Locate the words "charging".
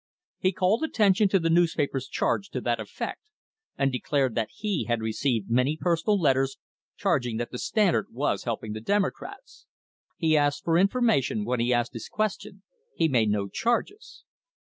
6.97-7.37